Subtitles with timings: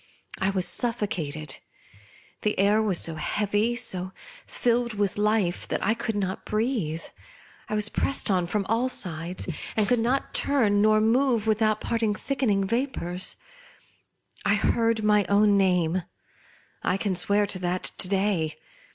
[0.39, 1.57] I was suffocated.
[2.41, 4.13] The air was so heavy, so
[4.47, 7.03] fil led with life, that I could not breathe.
[7.69, 12.15] I was pressed on from all sides, and could not turn nor move without parting
[12.15, 13.35] thickening vapours.
[14.43, 16.01] I heard my own name,
[16.81, 18.55] I can swear to that to day